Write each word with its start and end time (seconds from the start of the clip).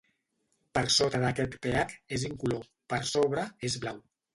Per 0.77 0.83
sota 0.95 1.21
d'aquest 1.25 1.59
pH, 1.67 1.95
és 2.19 2.29
incolor; 2.33 2.69
per 2.95 3.05
sobre, 3.15 3.51
és 3.73 3.83
blau. 3.87 4.07